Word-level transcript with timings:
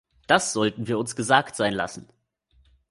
Das 0.25 0.51
sollten 0.53 0.87
wir 0.87 0.97
uns 0.97 1.15
gesagt 1.15 1.55
sein 1.55 1.73
lassen. 1.75 2.07